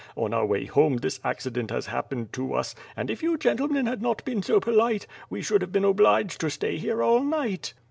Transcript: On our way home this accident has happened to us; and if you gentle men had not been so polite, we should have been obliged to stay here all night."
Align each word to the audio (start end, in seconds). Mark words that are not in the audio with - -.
On 0.15 0.33
our 0.33 0.47
way 0.47 0.65
home 0.65 0.97
this 0.97 1.19
accident 1.23 1.69
has 1.69 1.85
happened 1.85 2.33
to 2.33 2.55
us; 2.55 2.73
and 2.95 3.11
if 3.11 3.21
you 3.21 3.37
gentle 3.37 3.67
men 3.67 3.85
had 3.85 4.01
not 4.01 4.25
been 4.25 4.41
so 4.41 4.59
polite, 4.59 5.05
we 5.29 5.43
should 5.43 5.61
have 5.61 5.71
been 5.71 5.85
obliged 5.85 6.41
to 6.41 6.49
stay 6.49 6.77
here 6.77 7.03
all 7.03 7.23
night." 7.23 7.75